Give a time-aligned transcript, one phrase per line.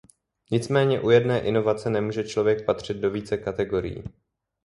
[0.51, 4.03] Nicméně u jedné inovace nemůže člověk patřit do více kategorií.